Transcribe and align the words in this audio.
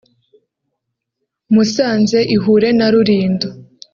Musanze 1.53 2.19
ihure 2.35 2.69
na 2.77 2.87
Rulindo 2.93 3.47